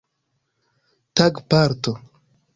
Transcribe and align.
tagparto 1.15 1.93